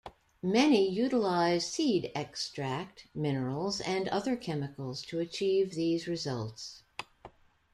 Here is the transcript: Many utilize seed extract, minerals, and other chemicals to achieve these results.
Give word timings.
Many 0.41 0.89
utilize 0.89 1.71
seed 1.71 2.11
extract, 2.15 3.05
minerals, 3.13 3.79
and 3.79 4.07
other 4.07 4.35
chemicals 4.35 5.03
to 5.03 5.19
achieve 5.19 5.75
these 5.75 6.07
results. 6.07 6.81